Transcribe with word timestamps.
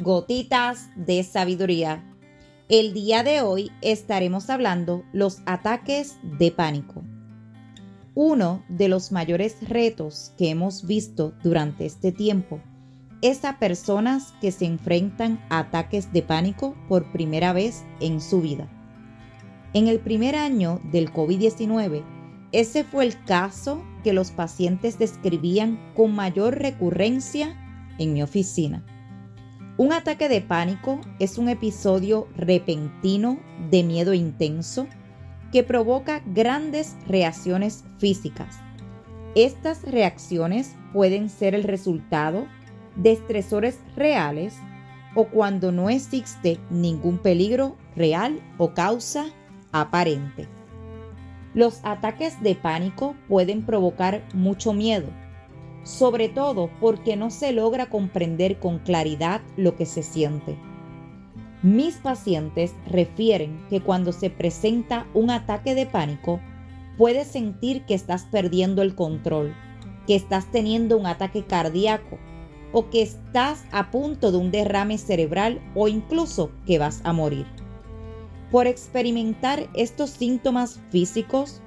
Gotitas 0.00 0.88
de 0.96 1.22
Sabiduría. 1.22 2.02
El 2.70 2.94
día 2.94 3.22
de 3.22 3.42
hoy 3.42 3.70
estaremos 3.82 4.48
hablando 4.48 5.04
los 5.12 5.42
ataques 5.44 6.16
de 6.38 6.50
pánico. 6.50 7.02
Uno 8.14 8.64
de 8.70 8.88
los 8.88 9.12
mayores 9.12 9.56
retos 9.68 10.32
que 10.38 10.48
hemos 10.48 10.86
visto 10.86 11.34
durante 11.42 11.84
este 11.84 12.12
tiempo 12.12 12.60
es 13.20 13.44
a 13.44 13.58
personas 13.58 14.32
que 14.40 14.52
se 14.52 14.64
enfrentan 14.64 15.38
a 15.50 15.58
ataques 15.58 16.10
de 16.14 16.22
pánico 16.22 16.74
por 16.88 17.12
primera 17.12 17.52
vez 17.52 17.84
en 18.00 18.22
su 18.22 18.40
vida. 18.40 18.70
En 19.74 19.86
el 19.86 20.00
primer 20.00 20.34
año 20.34 20.80
del 20.92 21.12
COVID-19, 21.12 22.02
ese 22.52 22.84
fue 22.84 23.04
el 23.04 23.22
caso 23.24 23.84
que 24.02 24.14
los 24.14 24.30
pacientes 24.30 24.98
describían 24.98 25.92
con 25.94 26.14
mayor 26.14 26.58
recurrencia 26.58 27.54
en 27.98 28.14
mi 28.14 28.22
oficina. 28.22 28.82
Un 29.80 29.94
ataque 29.94 30.28
de 30.28 30.42
pánico 30.42 31.00
es 31.20 31.38
un 31.38 31.48
episodio 31.48 32.28
repentino 32.36 33.40
de 33.70 33.82
miedo 33.82 34.12
intenso 34.12 34.86
que 35.52 35.62
provoca 35.62 36.20
grandes 36.26 36.98
reacciones 37.06 37.82
físicas. 37.96 38.58
Estas 39.34 39.82
reacciones 39.84 40.76
pueden 40.92 41.30
ser 41.30 41.54
el 41.54 41.62
resultado 41.62 42.46
de 42.94 43.12
estresores 43.12 43.80
reales 43.96 44.54
o 45.14 45.28
cuando 45.28 45.72
no 45.72 45.88
existe 45.88 46.58
ningún 46.68 47.16
peligro 47.16 47.78
real 47.96 48.38
o 48.58 48.74
causa 48.74 49.28
aparente. 49.72 50.46
Los 51.54 51.80
ataques 51.84 52.38
de 52.42 52.54
pánico 52.54 53.16
pueden 53.28 53.64
provocar 53.64 54.28
mucho 54.34 54.74
miedo, 54.74 55.08
sobre 55.82 56.28
todo 56.28 56.70
porque 56.80 57.16
no 57.16 57.30
se 57.30 57.52
logra 57.52 57.88
comprender 57.88 58.58
con 58.58 58.78
claridad 58.78 59.40
lo 59.56 59.76
que 59.76 59.86
se 59.86 60.02
siente. 60.02 60.56
Mis 61.62 61.96
pacientes 61.96 62.74
refieren 62.86 63.60
que 63.68 63.80
cuando 63.80 64.12
se 64.12 64.30
presenta 64.30 65.06
un 65.12 65.30
ataque 65.30 65.74
de 65.74 65.86
pánico, 65.86 66.40
puedes 66.96 67.28
sentir 67.28 67.84
que 67.84 67.94
estás 67.94 68.24
perdiendo 68.24 68.82
el 68.82 68.94
control, 68.94 69.54
que 70.06 70.14
estás 70.14 70.50
teniendo 70.50 70.96
un 70.96 71.06
ataque 71.06 71.44
cardíaco 71.44 72.18
o 72.72 72.88
que 72.88 73.02
estás 73.02 73.64
a 73.72 73.90
punto 73.90 74.32
de 74.32 74.38
un 74.38 74.50
derrame 74.50 74.96
cerebral 74.96 75.60
o 75.74 75.88
incluso 75.88 76.50
que 76.66 76.78
vas 76.78 77.00
a 77.04 77.12
morir. 77.12 77.46
Por 78.50 78.66
experimentar 78.66 79.68
estos 79.74 80.10
síntomas 80.10 80.80
físicos, 80.90 81.62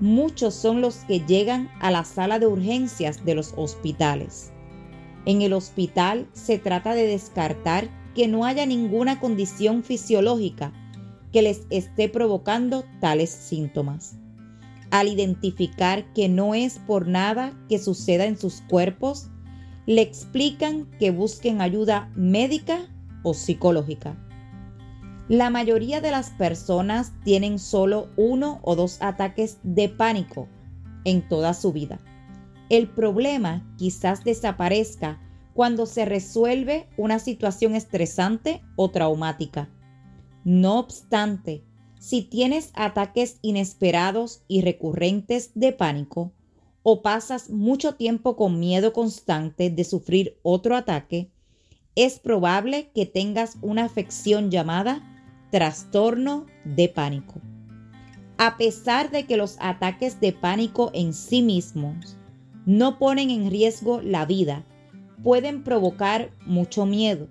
muchos 0.00 0.54
son 0.54 0.80
los 0.80 0.96
que 1.06 1.20
llegan 1.20 1.70
a 1.80 1.90
la 1.90 2.04
sala 2.04 2.38
de 2.38 2.46
urgencias 2.46 3.24
de 3.24 3.34
los 3.34 3.54
hospitales. 3.56 4.52
En 5.26 5.42
el 5.42 5.52
hospital 5.52 6.28
se 6.32 6.58
trata 6.58 6.94
de 6.94 7.06
descartar 7.06 7.88
que 8.14 8.28
no 8.28 8.44
haya 8.44 8.66
ninguna 8.66 9.20
condición 9.20 9.82
fisiológica 9.82 10.72
que 11.32 11.42
les 11.42 11.66
esté 11.70 12.08
provocando 12.08 12.84
tales 13.00 13.30
síntomas. 13.30 14.16
Al 14.90 15.08
identificar 15.08 16.12
que 16.12 16.28
no 16.28 16.54
es 16.54 16.78
por 16.78 17.08
nada 17.08 17.58
que 17.68 17.78
suceda 17.78 18.26
en 18.26 18.38
sus 18.38 18.60
cuerpos, 18.62 19.30
le 19.86 20.02
explican 20.02 20.88
que 20.98 21.10
busquen 21.10 21.60
ayuda 21.60 22.10
médica 22.14 22.88
o 23.24 23.34
psicológica. 23.34 24.16
La 25.28 25.48
mayoría 25.48 26.02
de 26.02 26.10
las 26.10 26.28
personas 26.30 27.12
tienen 27.24 27.58
solo 27.58 28.10
uno 28.16 28.60
o 28.62 28.76
dos 28.76 28.98
ataques 29.00 29.58
de 29.62 29.88
pánico 29.88 30.48
en 31.06 31.26
toda 31.26 31.54
su 31.54 31.72
vida. 31.72 31.98
El 32.68 32.88
problema 32.90 33.66
quizás 33.78 34.22
desaparezca 34.22 35.22
cuando 35.54 35.86
se 35.86 36.04
resuelve 36.04 36.90
una 36.98 37.18
situación 37.18 37.74
estresante 37.74 38.60
o 38.76 38.90
traumática. 38.90 39.70
No 40.44 40.78
obstante, 40.78 41.64
si 41.98 42.20
tienes 42.20 42.70
ataques 42.74 43.38
inesperados 43.40 44.42
y 44.46 44.60
recurrentes 44.60 45.52
de 45.54 45.72
pánico 45.72 46.32
o 46.82 47.00
pasas 47.00 47.48
mucho 47.48 47.94
tiempo 47.94 48.36
con 48.36 48.60
miedo 48.60 48.92
constante 48.92 49.70
de 49.70 49.84
sufrir 49.84 50.38
otro 50.42 50.76
ataque, 50.76 51.30
es 51.94 52.18
probable 52.18 52.90
que 52.94 53.06
tengas 53.06 53.56
una 53.62 53.84
afección 53.84 54.50
llamada 54.50 55.13
trastorno 55.54 56.46
de 56.64 56.88
pánico. 56.88 57.40
A 58.38 58.56
pesar 58.56 59.12
de 59.12 59.24
que 59.24 59.36
los 59.36 59.56
ataques 59.60 60.18
de 60.18 60.32
pánico 60.32 60.90
en 60.94 61.14
sí 61.14 61.42
mismos 61.42 62.16
no 62.66 62.98
ponen 62.98 63.30
en 63.30 63.48
riesgo 63.52 64.00
la 64.02 64.26
vida, 64.26 64.64
pueden 65.22 65.62
provocar 65.62 66.32
mucho 66.44 66.86
miedo 66.86 67.28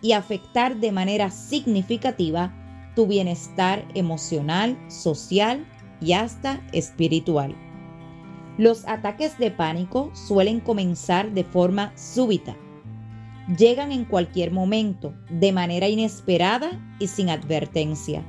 y 0.00 0.12
afectar 0.12 0.80
de 0.80 0.92
manera 0.92 1.30
significativa 1.30 2.54
tu 2.96 3.06
bienestar 3.06 3.86
emocional, 3.92 4.78
social 4.88 5.66
y 6.00 6.14
hasta 6.14 6.66
espiritual. 6.72 7.54
Los 8.56 8.88
ataques 8.88 9.36
de 9.36 9.50
pánico 9.50 10.10
suelen 10.14 10.60
comenzar 10.60 11.32
de 11.32 11.44
forma 11.44 11.92
súbita 11.98 12.56
llegan 13.56 13.92
en 13.92 14.04
cualquier 14.04 14.52
momento, 14.52 15.14
de 15.30 15.52
manera 15.52 15.88
inesperada 15.88 16.70
y 16.98 17.06
sin 17.06 17.30
advertencia. 17.30 18.22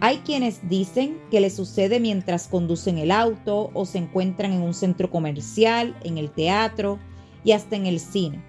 Hay 0.00 0.18
quienes 0.18 0.68
dicen 0.68 1.18
que 1.30 1.40
les 1.40 1.56
sucede 1.56 1.98
mientras 1.98 2.46
conducen 2.46 2.98
el 2.98 3.10
auto 3.10 3.70
o 3.74 3.84
se 3.84 3.98
encuentran 3.98 4.52
en 4.52 4.62
un 4.62 4.74
centro 4.74 5.10
comercial, 5.10 5.96
en 6.04 6.18
el 6.18 6.30
teatro 6.30 7.00
y 7.42 7.50
hasta 7.52 7.74
en 7.74 7.86
el 7.86 7.98
cine. 7.98 8.44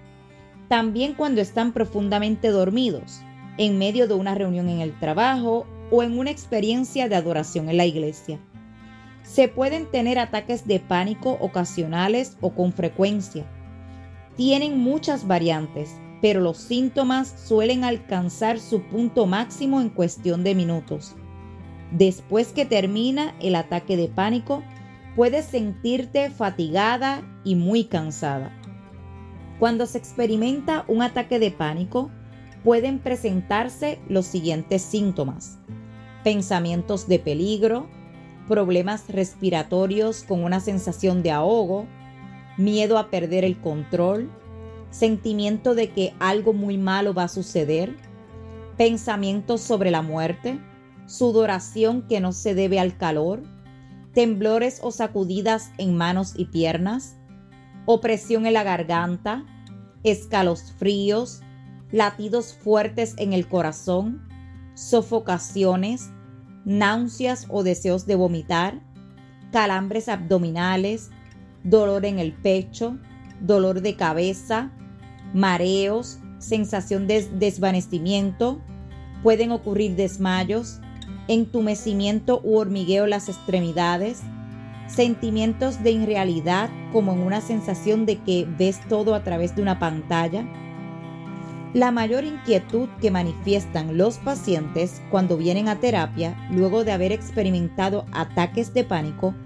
También 0.68 1.14
cuando 1.14 1.40
están 1.40 1.72
profundamente 1.72 2.48
dormidos, 2.48 3.20
en 3.58 3.78
medio 3.78 4.06
de 4.06 4.14
una 4.14 4.36
reunión 4.36 4.68
en 4.68 4.80
el 4.80 4.96
trabajo 5.00 5.66
o 5.90 6.04
en 6.04 6.16
una 6.16 6.30
experiencia 6.30 7.08
de 7.08 7.16
adoración 7.16 7.68
en 7.68 7.76
la 7.76 7.86
iglesia. 7.86 8.38
Se 9.24 9.48
pueden 9.48 9.90
tener 9.90 10.20
ataques 10.20 10.68
de 10.68 10.78
pánico 10.78 11.36
ocasionales 11.40 12.36
o 12.40 12.54
con 12.54 12.72
frecuencia 12.72 13.44
tienen 14.36 14.78
muchas 14.78 15.26
variantes, 15.26 16.00
pero 16.20 16.40
los 16.40 16.58
síntomas 16.58 17.34
suelen 17.46 17.84
alcanzar 17.84 18.58
su 18.58 18.82
punto 18.82 19.26
máximo 19.26 19.80
en 19.80 19.88
cuestión 19.88 20.44
de 20.44 20.54
minutos. 20.54 21.14
Después 21.92 22.52
que 22.52 22.64
termina 22.64 23.34
el 23.40 23.54
ataque 23.56 23.96
de 23.96 24.08
pánico, 24.08 24.62
puedes 25.16 25.46
sentirte 25.46 26.30
fatigada 26.30 27.22
y 27.44 27.56
muy 27.56 27.84
cansada. 27.84 28.56
Cuando 29.58 29.86
se 29.86 29.98
experimenta 29.98 30.84
un 30.88 31.02
ataque 31.02 31.38
de 31.38 31.50
pánico, 31.50 32.10
pueden 32.64 32.98
presentarse 32.98 33.98
los 34.08 34.26
siguientes 34.26 34.82
síntomas. 34.82 35.58
Pensamientos 36.22 37.08
de 37.08 37.18
peligro, 37.18 37.88
problemas 38.46 39.08
respiratorios 39.08 40.22
con 40.24 40.44
una 40.44 40.60
sensación 40.60 41.22
de 41.22 41.30
ahogo, 41.30 41.86
miedo 42.60 42.98
a 42.98 43.10
perder 43.10 43.44
el 43.44 43.60
control, 43.60 44.30
sentimiento 44.90 45.74
de 45.74 45.90
que 45.90 46.14
algo 46.18 46.52
muy 46.52 46.78
malo 46.78 47.14
va 47.14 47.24
a 47.24 47.28
suceder, 47.28 47.96
pensamientos 48.76 49.60
sobre 49.60 49.90
la 49.90 50.02
muerte, 50.02 50.60
sudoración 51.06 52.06
que 52.06 52.20
no 52.20 52.32
se 52.32 52.54
debe 52.54 52.78
al 52.78 52.96
calor, 52.96 53.42
temblores 54.12 54.80
o 54.82 54.90
sacudidas 54.90 55.70
en 55.78 55.96
manos 55.96 56.34
y 56.36 56.46
piernas, 56.46 57.16
opresión 57.86 58.46
en 58.46 58.54
la 58.54 58.62
garganta, 58.62 59.44
escalofríos, 60.04 61.40
latidos 61.90 62.52
fuertes 62.54 63.14
en 63.16 63.32
el 63.32 63.48
corazón, 63.48 64.28
sofocaciones, 64.74 66.10
náuseas 66.64 67.46
o 67.48 67.62
deseos 67.62 68.06
de 68.06 68.14
vomitar, 68.16 68.80
calambres 69.50 70.08
abdominales, 70.08 71.10
dolor 71.64 72.04
en 72.04 72.18
el 72.18 72.32
pecho, 72.32 72.98
dolor 73.40 73.80
de 73.82 73.96
cabeza, 73.96 74.70
mareos, 75.34 76.18
sensación 76.38 77.06
de 77.06 77.22
desvanecimiento, 77.38 78.60
pueden 79.22 79.52
ocurrir 79.52 79.96
desmayos, 79.96 80.80
entumecimiento 81.28 82.40
u 82.42 82.56
hormigueo 82.56 83.04
en 83.04 83.10
las 83.10 83.28
extremidades, 83.28 84.22
sentimientos 84.88 85.82
de 85.82 85.92
irrealidad 85.92 86.70
como 86.92 87.12
en 87.12 87.20
una 87.20 87.40
sensación 87.40 88.06
de 88.06 88.18
que 88.18 88.46
ves 88.58 88.80
todo 88.88 89.14
a 89.14 89.22
través 89.22 89.54
de 89.54 89.62
una 89.62 89.78
pantalla, 89.78 90.44
La 91.72 91.92
mayor 91.92 92.24
inquietud 92.24 92.88
que 93.00 93.12
manifiestan 93.12 93.96
los 93.96 94.18
pacientes 94.18 95.00
cuando 95.08 95.36
vienen 95.36 95.68
a 95.68 95.78
terapia 95.78 96.36
luego 96.50 96.82
de 96.82 96.90
haber 96.90 97.12
experimentado 97.12 98.06
ataques 98.10 98.74
de 98.74 98.82
pánico 98.82 99.36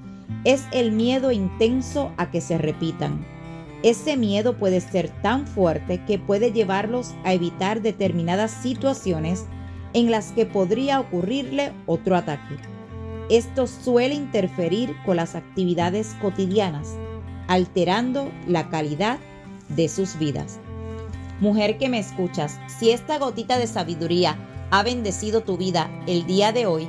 es 0.45 0.65
el 0.73 0.93
miedo 0.93 1.33
intenso 1.33 2.13
a 2.17 2.31
que 2.31 2.41
se 2.41 2.59
repitan. 2.59 3.25
Ese 3.83 4.17
miedo 4.17 4.57
puede 4.57 4.81
ser 4.81 5.11
tan 5.23 5.47
fuerte 5.47 6.05
que 6.07 6.19
puede 6.19 6.53
llevarlos 6.53 7.15
a 7.25 7.35
evitar 7.35 7.83
determinadas 7.83 8.51
situaciones 8.51 9.45
en 9.93 10.11
las 10.11 10.33
que 10.33 10.47
podría 10.47 11.01
ocurrirle 11.01 11.73
otro 11.87 12.17
ataque. 12.17 12.57
Esto 13.31 13.67
suele 13.67 14.15
interferir 14.15 14.95
con 15.05 15.17
las 15.17 15.35
actividades 15.35 16.15
cotidianas, 16.21 16.97
alterando 17.49 18.31
la 18.47 18.69
calidad 18.69 19.19
de 19.69 19.89
sus 19.89 20.19
vidas. 20.19 20.61
Mujer 21.41 21.79
que 21.79 21.89
me 21.89 21.99
escuchas, 21.99 22.61
si 22.79 22.91
esta 22.91 23.19
gotita 23.19 23.59
de 23.59 23.67
sabiduría 23.67 24.37
ha 24.71 24.83
bendecido 24.83 25.43
tu 25.43 25.57
vida 25.57 25.91
el 26.07 26.27
día 26.27 26.53
de 26.53 26.67
hoy, 26.67 26.89